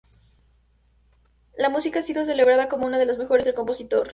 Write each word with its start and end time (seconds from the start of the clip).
La 1.55 1.69
música 1.69 1.99
ha 1.99 2.01
sido 2.01 2.25
celebrada 2.25 2.67
como 2.67 2.87
una 2.87 2.97
de 2.97 3.05
las 3.05 3.19
mejores 3.19 3.45
del 3.45 3.53
compositor. 3.53 4.09